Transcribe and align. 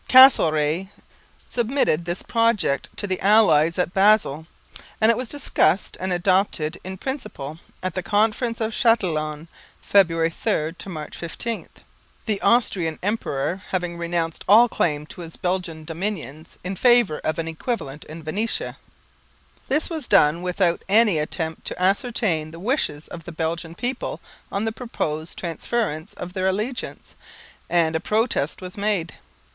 Castlereagh 0.07 0.87
submitted 1.47 2.05
this 2.05 2.23
project 2.23 2.89
to 2.97 3.05
the 3.05 3.19
allies 3.19 3.77
at 3.77 3.93
Basel; 3.93 4.47
and 4.99 5.11
it 5.11 5.15
was 5.15 5.29
discussed 5.29 5.95
and 5.99 6.11
adopted 6.11 6.79
in 6.83 6.97
principle 6.97 7.59
at 7.83 7.93
the 7.93 8.01
Conference 8.01 8.59
of 8.59 8.71
Châtillon 8.71 9.47
(February 9.79 10.31
3 10.31 10.73
to 10.79 10.89
March 10.89 11.15
15), 11.15 11.69
the 12.25 12.41
Austrian 12.41 12.97
Emperor 13.03 13.61
having 13.69 13.95
renounced 13.95 14.43
all 14.47 14.67
claim 14.67 15.05
to 15.05 15.21
his 15.21 15.35
Belgian 15.35 15.85
dominions 15.85 16.57
in 16.63 16.75
favour 16.75 17.19
of 17.19 17.37
an 17.37 17.47
equivalent 17.47 18.03
in 18.05 18.23
Venetia. 18.23 18.77
This 19.67 19.87
was 19.87 20.07
done 20.07 20.41
without 20.41 20.81
any 20.89 21.19
attempt 21.19 21.63
to 21.65 21.79
ascertain 21.79 22.49
the 22.49 22.59
wishes 22.59 23.07
of 23.07 23.25
the 23.25 23.31
Belgian 23.31 23.75
people 23.75 24.19
on 24.51 24.65
the 24.65 24.71
proposed 24.71 25.37
transference 25.37 26.15
of 26.15 26.33
their 26.33 26.47
allegiance, 26.47 27.13
and 27.69 27.95
a 27.95 27.99
protest 27.99 28.63
was 28.63 28.75
made. 28.75 29.13